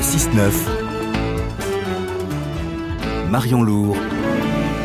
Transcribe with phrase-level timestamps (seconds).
[0.00, 0.50] Le 6-9.
[3.30, 3.98] Marion Lourd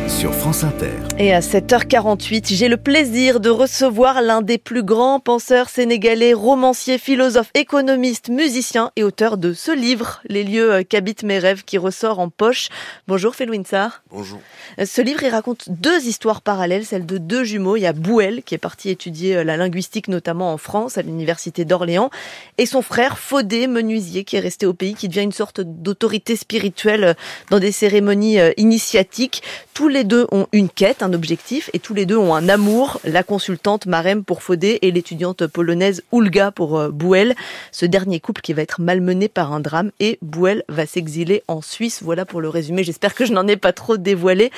[0.08, 0.92] sur France Inter.
[1.18, 6.98] Et à 7h48, j'ai le plaisir de recevoir l'un des plus grands penseurs sénégalais, romancier,
[6.98, 12.20] philosophe, économiste, musicien et auteur de ce livre, Les lieux qu'habitent mes rêves, qui ressort
[12.20, 12.68] en poche.
[13.08, 14.02] Bonjour Félouin Sarr.
[14.10, 14.38] Bonjour.
[14.84, 17.76] Ce livre, il raconte deux histoires parallèles, celles de deux jumeaux.
[17.76, 21.64] Il y a Bouel, qui est parti étudier la linguistique, notamment en France, à l'université
[21.64, 22.10] d'Orléans,
[22.58, 26.36] et son frère Faudé, menuisier, qui est resté au pays, qui devient une sorte d'autorité
[26.36, 27.16] spirituelle
[27.50, 29.42] dans des cérémonies initiatiques.
[29.74, 33.00] Tous les deux ont une quête, un objectif, et tous les deux ont un amour,
[33.04, 37.34] la consultante Marem pour Faudé et l'étudiante polonaise Ulga pour Bouel.
[37.72, 41.62] Ce dernier couple qui va être malmené par un drame, et Bouel va s'exiler en
[41.62, 42.00] Suisse.
[42.02, 44.50] Voilà pour le résumé, j'espère que je n'en ai pas trop dévoilé.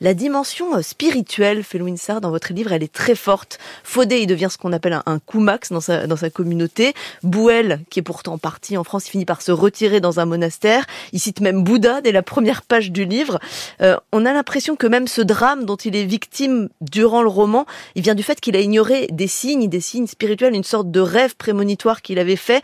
[0.00, 3.58] La dimension spirituelle, Félouin Sarr, dans votre livre, elle est très forte.
[3.84, 6.94] Faudé, il devient ce qu'on appelle un, un Koumax dans sa, dans sa communauté.
[7.22, 10.84] Bouel, qui est pourtant parti en France, il finit par se retirer dans un monastère.
[11.12, 13.38] Il cite même Bouddha dès la première page du livre.
[13.80, 17.66] Euh, on a l'impression que même ce drame dont il est victime durant le roman,
[17.94, 21.00] il vient du fait qu'il a ignoré des signes, des signes spirituels, une sorte de
[21.00, 22.62] rêve prémonitoire qu'il avait fait.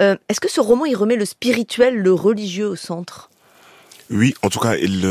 [0.00, 3.30] Euh, Est-ce que ce roman, il remet le spirituel, le religieux au centre?
[4.10, 5.02] Oui, en tout cas, il,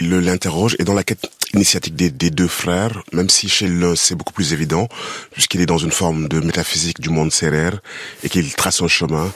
[0.00, 4.32] l'interroge et dans la quête initiatique des, deux frères, même si chez l'un c'est beaucoup
[4.32, 4.88] plus évident,
[5.30, 7.80] puisqu'il est dans une forme de métaphysique du monde serrère
[8.24, 9.32] et qu'il trace un chemin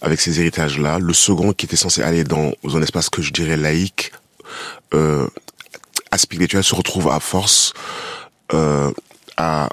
[0.00, 0.98] avec ces héritages-là.
[0.98, 4.12] Le second, qui était censé aller dans un espace que je dirais laïque,
[4.94, 5.26] euh,
[6.16, 7.72] spirituel, se retrouve à force
[8.52, 8.90] euh,
[9.36, 9.68] à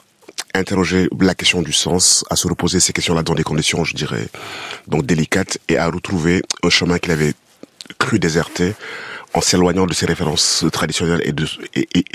[0.53, 4.27] interroger la question du sens, à se reposer ces questions-là dans des conditions, je dirais,
[4.87, 7.33] donc délicates, et à retrouver un chemin qu'il avait
[7.99, 8.73] cru déserter
[9.33, 11.45] en s'éloignant de ses références traditionnelles et du,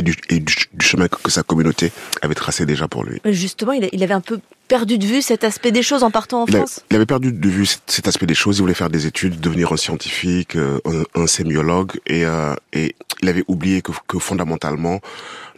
[0.02, 3.20] du, chemin que sa communauté avait tracé déjà pour lui.
[3.26, 4.40] Justement, il avait un peu
[4.72, 6.78] perdu de vue cet aspect des choses en partant en il France?
[6.78, 9.38] a, Il avait perdu de vue cet aspect des choses, il voulait faire des études,
[9.38, 10.80] devenir un scientifique, un,
[11.14, 15.00] un sémiologue, et, euh, et il avait oublié que, que, fondamentalement,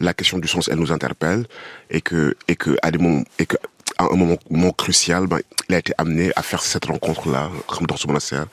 [0.00, 1.46] la question du sens, elle nous interpelle,
[1.90, 3.56] et que, et que à des moments, et que
[3.98, 5.38] à un moment, moment crucial, ben,
[5.68, 8.46] il a été amené à faire cette rencontre-là, comme dans ce monastère,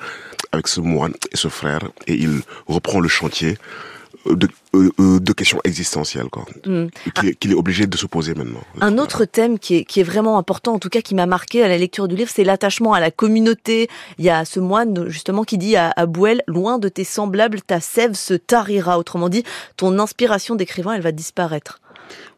[0.51, 3.57] avec ce moine et ce frère, et il reprend le chantier
[4.25, 6.87] de, euh, de questions existentielles, quoi, mm.
[7.15, 8.61] qu'il est, qu est, obligé de se poser maintenant.
[8.79, 11.63] Un autre thème qui est, qui est vraiment important, en tout cas qui m'a marqué
[11.63, 13.89] à la lecture du livre, c'est l'attachement à la communauté.
[14.17, 17.61] Il y a ce moine justement qui dit à, à Bouel, loin de tes semblables,
[17.61, 18.97] ta sève se tarira.
[18.97, 19.43] Autrement dit,
[19.77, 21.79] ton inspiration d'écrivain, elle va disparaître.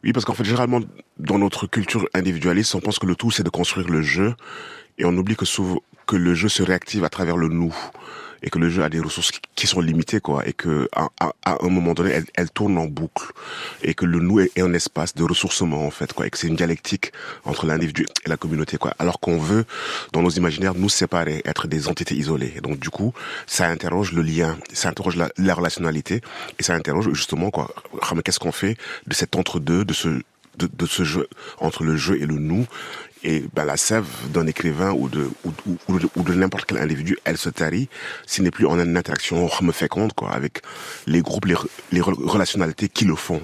[0.02, 0.80] Oui, parce qu'en fait, généralement,
[1.18, 4.34] dans notre culture individualiste, on pense que le tout, c'est de construire le jeu,
[4.98, 7.74] et on oublie que souvent, que le jeu se réactive à travers le nous
[8.44, 11.08] et que le jeu a des ressources qui sont limitées quoi et que à,
[11.46, 13.32] un moment donné elle, elle, tourne en boucle
[13.82, 16.46] et que le nous est, un espace de ressourcement en fait quoi et que c'est
[16.46, 17.12] une dialectique
[17.44, 18.94] entre l'individu et la communauté quoi.
[18.98, 19.64] Alors qu'on veut
[20.12, 22.52] dans nos imaginaires nous séparer être des entités isolées.
[22.56, 23.12] Et donc du coup
[23.46, 26.20] ça interroge le lien ça interroge la, la relationnalité
[26.58, 27.74] et ça interroge justement quoi
[28.24, 30.20] qu'est-ce qu'on fait de cet entre deux de ce
[30.56, 31.28] de, ce jeu
[31.58, 32.66] entre le jeu et le nous
[33.24, 35.52] et ben, la sève d'un écrivain ou de, ou,
[35.88, 37.88] ou, de n'importe quel individu, elle se tarit
[38.26, 40.60] s'il n'est plus en une interaction féconde quoi, avec
[41.06, 41.56] les groupes, les,
[41.90, 43.42] les relationnalités qui le font.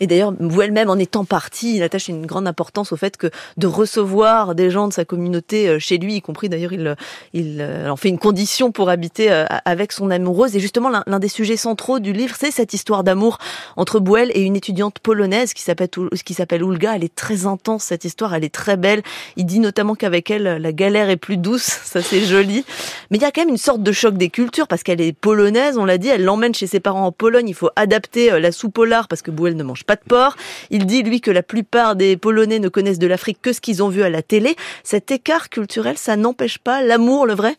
[0.00, 3.30] Et d'ailleurs, vous elle-même, en étant partie, il attache une grande importance au fait que
[3.56, 6.96] de recevoir des gens de sa communauté chez lui, y compris d'ailleurs, il,
[7.32, 9.30] il en fait une condition pour habiter
[9.64, 10.56] avec son amoureuse.
[10.56, 13.38] Et justement, l'un des sujets centraux du livre, c'est cette histoire d'amour
[13.76, 16.96] entre Bouel et une étudiante polonaise qui s'appelle qui Ulga.
[16.96, 19.02] Elle est très intense cette histoire, elle est très belle.
[19.36, 21.62] Il dit notamment qu'avec elle, la galère est plus douce.
[21.84, 22.64] Ça, c'est joli.
[23.10, 25.12] Mais il y a quand même une sorte de choc des cultures parce qu'elle est
[25.12, 25.76] polonaise.
[25.78, 27.48] On l'a dit, elle l'emmène chez ses parents en Pologne.
[27.48, 30.36] Il faut adapter la soupe polar parce que Bouel ne mange pas de porc.
[30.70, 33.82] Il dit, lui, que la plupart des Polonais ne connaissent de l'Afrique que ce qu'ils
[33.82, 34.56] ont vu à la télé.
[34.84, 37.56] Cet écart culturel, ça n'empêche pas l'amour, le vrai?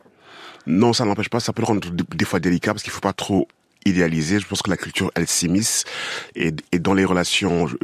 [0.65, 1.39] Non, ça n'empêche pas.
[1.39, 3.47] Ça peut le rendre des fois délicat parce qu'il faut pas trop
[3.85, 4.39] idéalisé.
[4.39, 5.83] Je pense que la culture, elle s'immisce.
[6.35, 7.75] Et, et, dans les relations, je,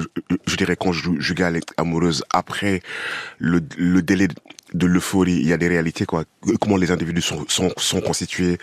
[0.45, 2.81] je dirais conjugales et amoureuses, après
[3.37, 4.27] le, le délai
[4.73, 6.23] de l'euphorie, il y a des réalités, quoi.
[6.59, 8.57] Comment les individus sont, sont, constitués,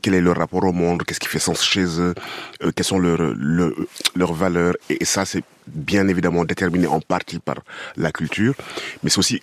[0.00, 2.14] quel est leur rapport au monde, qu'est-ce qui fait sens chez eux,
[2.62, 3.72] euh, quelles sont leurs, leurs,
[4.14, 4.74] leurs valeurs.
[4.88, 7.56] Et, ça, c'est bien évidemment déterminé en partie par
[7.96, 8.54] la culture,
[9.02, 9.42] mais c'est aussi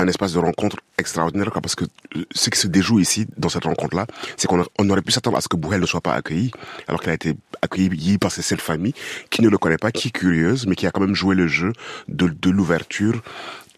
[0.00, 1.84] un espace de rencontre extraordinaire parce que
[2.30, 4.06] ce qui se déjoue ici dans cette rencontre-là,
[4.36, 6.52] c'est qu'on on aurait pu s'attendre à ce que Bouhel ne soit pas accueilli,
[6.86, 8.94] alors qu'il a été accueilli par cette famille
[9.30, 11.48] qui ne le connaît pas, qui est curieuse, mais qui a quand même joué le
[11.48, 11.72] jeu
[12.06, 13.22] de, de l'ouverture.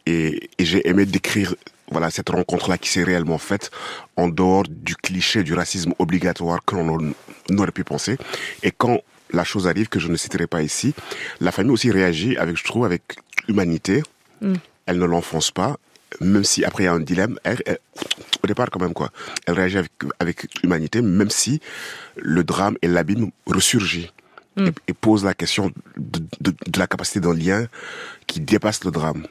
[0.06, 1.54] Et j'ai aimé décrire
[1.90, 3.70] voilà cette rencontre-là qui s'est réellement faite
[4.16, 7.14] en dehors du cliché du racisme obligatoire que l'on
[7.58, 8.16] aurait pu penser.
[8.62, 9.00] Et quand
[9.32, 10.94] la chose arrive, que je ne citerai pas ici,
[11.40, 13.02] la famille aussi réagit avec, je trouve, avec
[13.48, 14.02] humanité.
[14.40, 14.54] Mm.
[14.86, 15.76] Elle ne l'enfonce pas
[16.20, 17.38] même si après il y a un dilemme,
[18.42, 19.10] au départ quand même quoi,
[19.46, 21.60] elle réagit avec, avec humanité, même si
[22.16, 24.12] le drame et l'abîme ressurgit.
[24.56, 24.68] Mm.
[24.88, 27.66] Et, pose la question de, de, de la capacité d'un lien
[28.26, 29.26] qui dépasse le drame.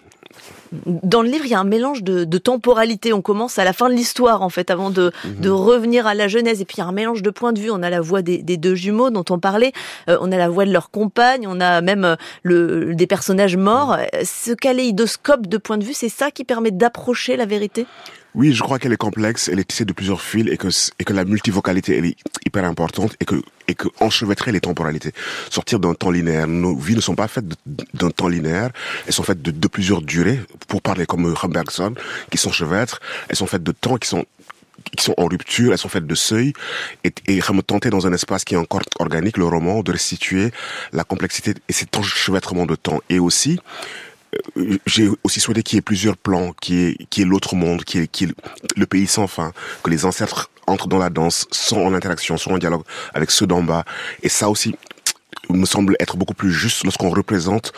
[0.85, 3.13] Dans le livre, il y a un mélange de, de temporalité.
[3.13, 5.41] On commence à la fin de l'histoire, en fait, avant de, mhm.
[5.41, 6.61] de, revenir à la genèse.
[6.61, 7.71] Et puis, il y a un mélange de points de vue.
[7.71, 9.71] On a la voix des, des deux jumeaux dont on parlait.
[10.09, 11.45] Euh, on a la voix de leur compagne.
[11.47, 13.97] On a même euh, le, des personnages morts.
[13.97, 14.25] Mhm.
[14.25, 17.85] Ce kaléidoscope de points de vue, c'est ça qui permet d'approcher la vérité?
[18.35, 20.67] Oui, je crois qu'elle est complexe, elle est tissée de plusieurs fils et que,
[20.99, 25.13] et que la multivocalité, elle est hyper importante et que, et que enchevêtrer les temporalités.
[25.49, 26.47] Sortir d'un temps linéaire.
[26.47, 27.45] Nos vies ne sont pas faites
[27.93, 28.69] d'un temps linéaire,
[29.07, 31.95] elles sont faites de, plusieurs durées, pour parler comme Rambergson,
[32.29, 32.99] qui s'enchevêtrent.
[33.29, 34.25] Elles sont faites de temps qui sont
[34.95, 36.53] qui sont en rupture, elles sont faites de seuil,
[37.03, 40.51] et, et tenter dans un espace qui est encore organique, le roman, de restituer
[40.93, 43.01] la complexité et cet enchevêtrement de temps.
[43.09, 44.08] Et aussi, euh,
[44.85, 48.01] j'ai aussi souhaité qu'il y ait plusieurs plans, qu'il y ait, est l'autre monde, qu'il
[48.01, 48.33] y, ait,
[48.75, 49.51] le pays sans fin,
[49.83, 52.83] que les ancêtres entrent dans la danse, sont en interaction, sont en dialogue
[53.13, 53.85] avec ceux d'en bas.
[54.21, 54.75] Et ça aussi
[55.49, 57.73] me semble être beaucoup plus juste lorsqu'on représente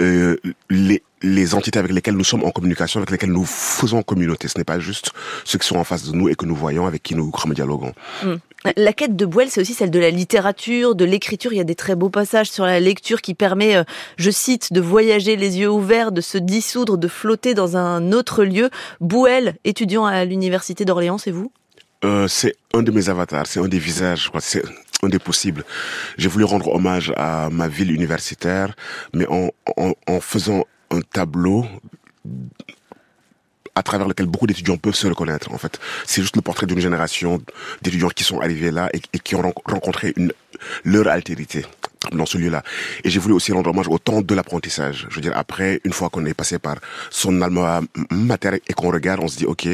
[0.00, 0.36] euh,
[0.70, 4.48] les, les entités avec lesquelles nous sommes en communication, avec lesquelles nous faisons communauté.
[4.48, 5.12] Ce n'est pas juste
[5.44, 7.94] ceux qui sont en face de nous et que nous voyons, avec qui nous dialoguons.
[8.22, 8.36] Hmm.
[8.76, 11.52] La quête de Boel, c'est aussi celle de la littérature, de l'écriture.
[11.52, 13.84] Il y a des très beaux passages sur la lecture qui permet, euh,
[14.16, 18.42] je cite, de voyager les yeux ouverts, de se dissoudre, de flotter dans un autre
[18.42, 18.70] lieu.
[19.00, 21.52] Bouel, étudiant à l'université d'Orléans, c'est vous?
[22.04, 24.30] Euh, C'est un de mes avatars, c'est un des visages.
[24.40, 24.62] C'est
[25.02, 25.64] un des possibles.
[26.16, 28.74] J'ai voulu rendre hommage à ma ville universitaire,
[29.12, 31.66] mais en, en, en faisant un tableau
[33.74, 35.52] à travers lequel beaucoup d'étudiants peuvent se reconnaître.
[35.52, 37.40] En fait, c'est juste le portrait d'une génération
[37.82, 40.32] d'étudiants qui sont arrivés là et, qui ont rencontré une,
[40.84, 41.64] leur altérité
[42.12, 42.62] dans ce lieu-là.
[43.04, 45.06] Et j'ai voulu aussi rendre hommage au temps de l'apprentissage.
[45.10, 46.76] Je veux dire, après, une fois qu'on est passé par
[47.10, 47.80] son alma
[48.10, 49.68] mater et qu'on regarde, on se dit, OK,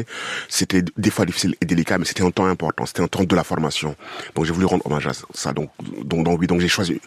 [0.49, 2.87] c'était des fois difficile et délicat, mais c'était un temps important.
[2.87, 3.97] C'était un temps de la formation.
[4.35, 5.53] Donc j'ai voulu rendre hommage à ça.
[5.53, 5.71] Donc,
[6.05, 7.01] donc, donc oui, donc j'ai choisi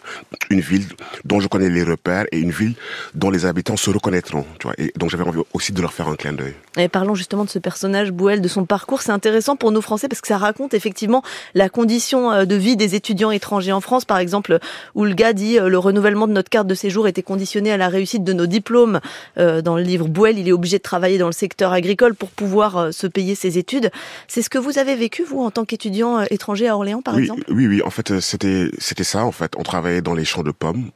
[0.50, 0.86] une ville
[1.24, 2.74] dont je connais les repères et une ville
[3.14, 4.44] dont les habitants se reconnaîtront.
[4.58, 4.74] Tu vois.
[4.78, 6.54] Et donc j'avais envie aussi de leur faire un clin d'œil.
[6.76, 9.02] Et parlons justement de ce personnage, Bouel, de son parcours.
[9.02, 11.22] C'est intéressant pour nous Français parce que ça raconte effectivement
[11.54, 14.58] la condition euh, de vie des étudiants étrangers en France, par exemple,
[14.94, 17.76] où le gars dit euh, le renouvellement de notre carte de séjour était conditionné à
[17.76, 19.00] la réussite de nos diplômes.
[19.38, 22.30] Euh, dans le livre Bouel, il est obligé de travailler dans le secteur agricole pour
[22.30, 23.90] pouvoir euh, se payer ses études.
[24.28, 27.44] C'est ce que vous avez vécu vous en tant qu'étudiant étranger à Orléans, par exemple?
[27.48, 27.82] Oui, oui.
[27.84, 29.24] En fait, c'était c'était ça.
[29.24, 30.90] En fait, on travaillait dans les champs de pommes.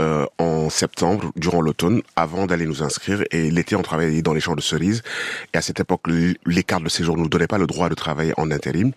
[0.00, 3.22] Euh, en septembre, durant l'automne, avant d'aller nous inscrire.
[3.30, 5.02] Et l'été, on travaillait dans les champs de cerises.
[5.52, 7.94] Et à cette époque, les cartes de séjour ne nous donnaient pas le droit de
[7.94, 8.90] travailler en intérim.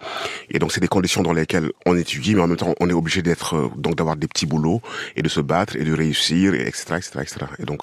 [0.49, 2.93] Et donc, c'est des conditions dans lesquelles on étudie, mais en même temps, on est
[2.93, 4.81] obligé d'être, donc d'avoir des petits boulots
[5.15, 7.35] et de se battre et de réussir, et etc., etc., etc.
[7.59, 7.81] Et donc,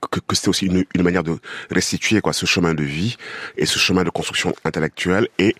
[0.00, 1.38] que, c'était aussi une, une, manière de
[1.70, 3.16] restituer quoi ce chemin de vie
[3.56, 5.54] et ce chemin de construction intellectuelle et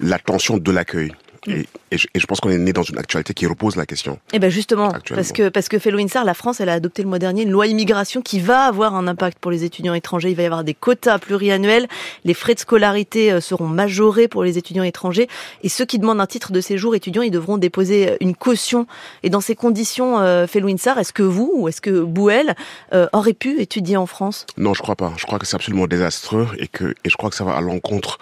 [0.00, 1.12] la tension de l'accueil.
[1.46, 3.86] Et, et, je, et, je, pense qu'on est né dans une actualité qui repose la
[3.86, 4.14] question.
[4.32, 7.02] Et eh ben justement, parce que parce que Fellow Insar, la France, elle a adopté
[7.02, 10.30] le mois dernier une loi immigration qui va avoir un impact pour les étudiants étrangers.
[10.30, 11.88] Il va y avoir des quotas pluriannuels,
[12.24, 15.28] les frais de scolarité euh, seront majorés pour les étudiants étrangers,
[15.62, 18.86] et ceux qui demandent un titre de séjour étudiant, ils devront déposer euh, une caution.
[19.22, 22.54] Et dans ces conditions, euh, Fellow Insar, est-ce que vous ou est-ce que Bouel
[22.92, 24.46] euh, aurait pu étudier en France?
[24.56, 25.12] Non, je crois pas.
[25.16, 27.60] Je crois que c'est absolument désastreux et que et je crois que ça va à
[27.60, 28.18] l'encontre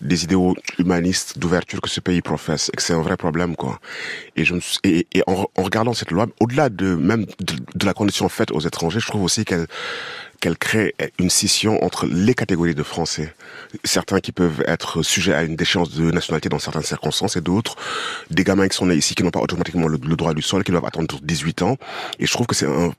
[0.00, 3.80] des idéaux humanistes d'ouverture que ce pays professe et que c'est un vrai problème quoi.
[4.36, 7.86] Et je me et, et en, en, regardant cette loi, au-delà de même de, de,
[7.86, 9.66] la condition faite aux étrangers, je trouve aussi qu'elle
[10.40, 13.34] qu'elle crée une scission entre les catégories de Français.
[13.82, 17.74] Certains qui peuvent être sujets à une déchéance de nationalité dans certaines circonstances et d'autres,
[18.30, 20.62] des gamins qui sont nés ici qui n'ont pas automatiquement le, le droit du sol,
[20.62, 21.76] qui doivent attendre 18 ans.
[22.20, 22.92] Et je trouve que c'est un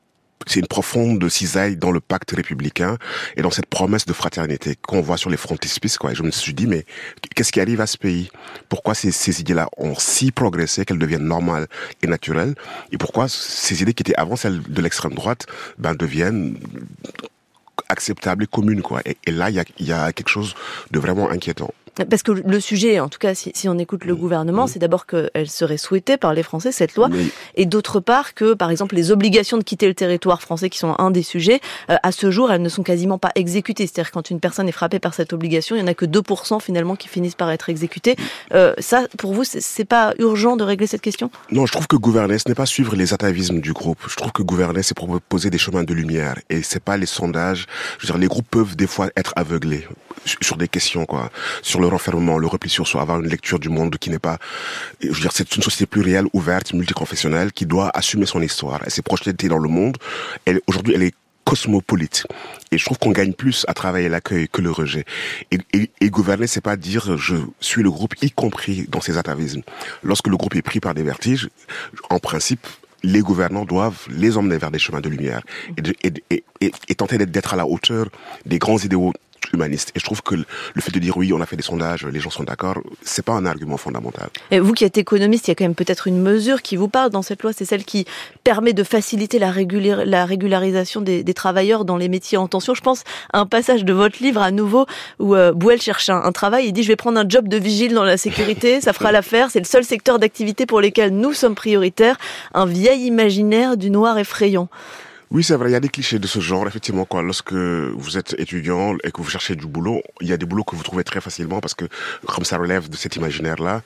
[0.47, 2.97] c'est une profonde cisaille dans le pacte républicain
[3.35, 5.97] et dans cette promesse de fraternité qu'on voit sur les frontispices.
[5.97, 6.11] Quoi.
[6.11, 6.85] Et je me suis dit, mais
[7.35, 8.31] qu'est-ce qui arrive à ce pays?
[8.69, 11.67] Pourquoi ces, idées-là ont si progressé qu'elles deviennent normales
[12.01, 12.55] et naturelles?
[12.91, 15.45] Et pourquoi ces idées qui étaient avant celles de l'extrême droite
[15.77, 16.57] ben, deviennent
[17.89, 19.01] acceptables et communes quoi?
[19.05, 20.55] Et, là, il y a quelque chose
[20.91, 21.73] de vraiment inquiétant.
[22.09, 25.05] Parce que le sujet, en tout cas, si, si on écoute le gouvernement, c'est d'abord
[25.05, 27.09] qu'elle serait souhaitée par les Français, cette loi,
[27.55, 30.95] et d'autre part que, par exemple, les obligations de quitter le territoire français, qui sont
[30.97, 33.87] un des sujets, euh, à ce jour, elles ne sont quasiment pas exécutées.
[33.87, 36.61] C'est-à-dire quand une personne est frappée par cette obligation, il n'y en a que 2%
[36.61, 38.15] finalement qui finissent par être exécutés.
[38.53, 41.31] Euh, ça, pour vous, c'est pas urgent de régler cette question?
[41.51, 43.99] Non, je trouve que gouverner, ce n'est pas suivre les atavismes du groupe.
[44.07, 47.65] Je trouve que gouverner, c'est proposer des chemins de lumière, et c'est pas les sondages.
[47.97, 49.87] Je veux dire, les groupes peuvent des fois être aveuglés
[50.41, 51.29] sur des questions, quoi,
[51.61, 54.37] sur le renfermement, le repli sur soi, avoir une lecture du monde qui n'est pas,
[55.01, 58.81] je veux dire, c'est une société plurielle, ouverte, multiconfessionnelle, qui doit assumer son histoire.
[58.85, 59.97] Elle s'est projetée dans le monde.
[60.67, 61.15] Aujourd'hui, elle est
[61.45, 62.27] cosmopolite.
[62.71, 65.05] Et je trouve qu'on gagne plus à travailler l'accueil que le rejet.
[65.49, 69.17] Et, et, et gouverner, c'est pas dire je suis le groupe, y compris dans ses
[69.17, 69.63] atavismes.
[70.03, 71.49] Lorsque le groupe est pris par des vertiges,
[72.11, 72.67] en principe,
[73.01, 75.41] les gouvernants doivent les emmener vers des chemins de lumière
[75.79, 78.09] et tenter d'être à la hauteur
[78.45, 79.13] des grands idéaux
[79.53, 79.91] humaniste.
[79.95, 82.19] Et je trouve que le fait de dire oui, on a fait des sondages, les
[82.19, 84.29] gens sont d'accord, c'est pas un argument fondamental.
[84.51, 86.87] Et vous qui êtes économiste, il y a quand même peut-être une mesure qui vous
[86.87, 88.05] parle dans cette loi, c'est celle qui
[88.43, 89.51] permet de faciliter la,
[90.05, 92.73] la régularisation des, des, travailleurs dans les métiers en tension.
[92.73, 93.03] Je pense
[93.33, 94.85] à un passage de votre livre à nouveau
[95.19, 97.57] où euh, Bouel cherche un, un, travail, il dit je vais prendre un job de
[97.57, 101.33] vigile dans la sécurité, ça fera l'affaire, c'est le seul secteur d'activité pour lequel nous
[101.33, 102.17] sommes prioritaires,
[102.53, 104.69] un vieil imaginaire du noir effrayant.
[105.31, 107.21] Oui, c'est vrai, il y a des clichés de ce genre, effectivement, quoi.
[107.21, 110.63] Lorsque vous êtes étudiant et que vous cherchez du boulot, il y a des boulots
[110.63, 111.85] que vous trouvez très facilement parce que,
[112.25, 113.83] comme ça relève de cet imaginaire-là.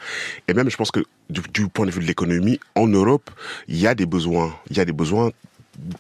[0.48, 3.30] Et même, je pense que, du, point de vue de l'économie, en Europe,
[3.68, 4.56] il y a des besoins.
[4.70, 5.32] Il y a des besoins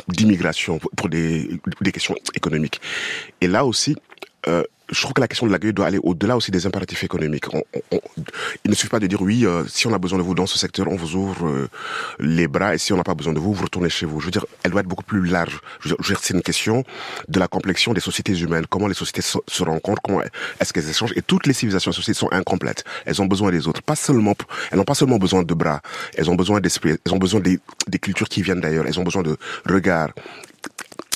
[0.07, 2.79] d'immigration pour des, des questions économiques.
[3.41, 3.97] Et là aussi,
[4.47, 7.53] euh, je trouve que la question de l'accueil doit aller au-delà aussi des impératifs économiques.
[7.53, 7.61] On,
[7.91, 7.99] on,
[8.65, 10.45] il ne suffit pas de dire oui, euh, si on a besoin de vous dans
[10.45, 11.69] ce secteur, on vous ouvre euh,
[12.19, 14.19] les bras, et si on n'a pas besoin de vous, vous retournez chez vous.
[14.19, 15.59] Je veux dire, elle doit être beaucoup plus large.
[15.79, 16.83] Je veux dire, c'est une question
[17.27, 20.21] de la complexion des sociétés humaines, comment les sociétés se rencontrent, comment
[20.59, 22.83] est-ce qu'elles échangent, et toutes les civilisations associées sont incomplètes.
[23.05, 24.35] Elles ont besoin des autres, pas seulement,
[24.71, 25.81] elles n'ont pas seulement besoin de bras,
[26.15, 29.03] elles ont besoin d'esprit, elles ont besoin des, des cultures qui viennent d'ailleurs, elles ont
[29.03, 30.11] besoin de regards,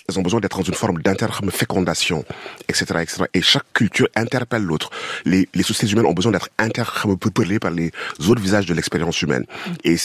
[0.07, 2.23] elles ont besoin d'être dans une forme d'interfécondation,
[2.69, 3.23] etc., etc.
[3.33, 4.89] Et chaque culture interpelle l'autre.
[5.25, 7.91] Les, les sociétés humaines ont besoin d'être interpellées par les
[8.27, 9.45] autres visages de l'expérience humaine.
[9.83, 9.95] Et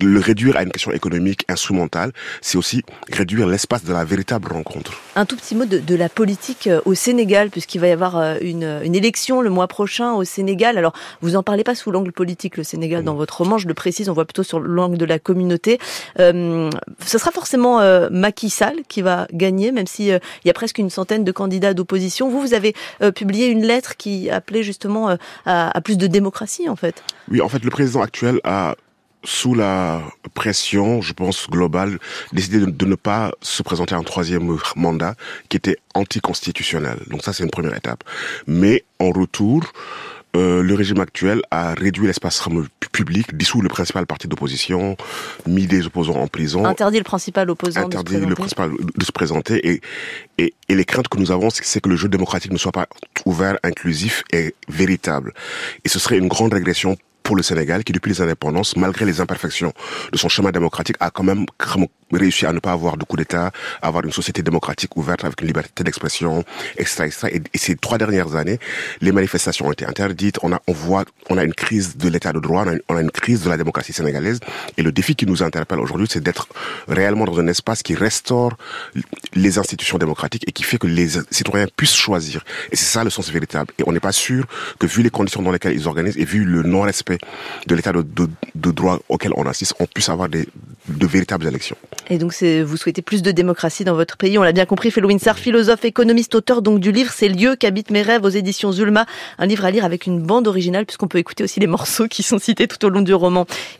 [0.00, 4.92] le réduire à une question économique instrumentale, c'est aussi réduire l'espace de la véritable rencontre.
[5.16, 8.16] Un tout petit mot de, de la politique euh, au Sénégal, puisqu'il va y avoir
[8.16, 10.78] euh, une, une, élection le mois prochain au Sénégal.
[10.78, 13.74] Alors, vous en parlez pas sous l'angle politique, le Sénégal, dans votre roman, je le
[13.74, 15.78] précise, on voit plutôt sur l'angle de la communauté.
[16.18, 16.70] Euh,
[17.04, 20.78] ce sera forcément euh, Macky Sall qui va gagner même s'il euh, y a presque
[20.78, 22.30] une centaine de candidats d'opposition.
[22.30, 25.16] Vous, vous avez euh, publié une lettre qui appelait justement euh,
[25.46, 27.02] à, à plus de démocratie, en fait.
[27.30, 28.76] Oui, en fait, le président actuel a
[29.24, 30.02] sous la
[30.34, 31.98] pression, je pense, globale,
[32.32, 35.14] décidé de, ne pas se présenter à un troisième mandat
[35.48, 36.98] qui était anticonstitutionnel.
[37.08, 38.04] Donc ça, c'est une première étape.
[38.46, 39.72] Mais en retour,
[40.36, 42.42] euh, le régime actuel a réduit l'espace
[42.92, 44.96] public, dissous le principal parti d'opposition,
[45.46, 46.64] mis des opposants en prison.
[46.64, 49.68] Interdit le principal opposant interdit de se le principal de se présenter.
[49.68, 49.80] Et,
[50.38, 52.86] et, et les craintes que nous avons, c'est que le jeu démocratique ne soit pas
[53.24, 55.34] ouvert, inclusif et véritable.
[55.84, 59.20] Et ce serait une grande régression pour le Sénégal, qui depuis les indépendances, malgré les
[59.20, 59.72] imperfections
[60.12, 61.46] de son chemin démocratique, a quand même
[62.18, 63.50] réussi à ne pas avoir de coup d'État,
[63.82, 66.44] avoir une société démocratique ouverte avec une liberté d'expression,
[66.76, 67.42] etc., etc.
[67.54, 68.58] Et, ces trois dernières années,
[69.00, 70.38] les manifestations ont été interdites.
[70.42, 73.10] On a, on voit, on a une crise de l'État de droit, on a, une,
[73.10, 74.40] crise de la démocratie sénégalaise.
[74.76, 76.48] Et le défi qui nous interpelle aujourd'hui, c'est d'être
[76.88, 78.56] réellement dans un espace qui restaure
[79.34, 82.44] les institutions démocratiques et qui fait que les citoyens puissent choisir.
[82.72, 83.72] Et c'est ça le sens véritable.
[83.78, 84.46] Et on n'est pas sûr
[84.78, 87.18] que vu les conditions dans lesquelles ils organisent et vu le non-respect
[87.66, 90.48] de l'état de, droit auquel on assiste, on puisse avoir des,
[90.98, 91.76] de véritables élections.
[92.08, 94.90] Et donc, vous souhaitez plus de démocratie dans votre pays, on l'a bien compris.
[94.90, 98.72] Fellow Winsar, philosophe, économiste, auteur donc du livre Ces lieux qu'habitent mes rêves aux éditions
[98.72, 99.06] Zulma.
[99.38, 102.22] Un livre à lire avec une bande originale, puisqu'on peut écouter aussi les morceaux qui
[102.22, 103.46] sont cités tout au long du roman.